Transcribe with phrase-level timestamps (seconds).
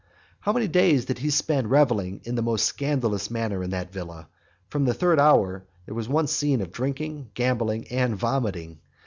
[0.01, 0.07] XLI.
[0.07, 3.93] But how many days did he spend revelling in the most scandalous manner in that
[3.93, 4.29] villa!
[4.67, 8.79] From the third hour there was one scene of drinking, gambling, and vomiting.